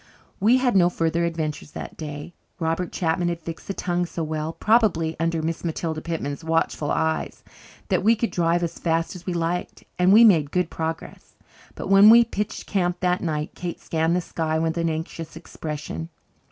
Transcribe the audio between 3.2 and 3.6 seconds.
had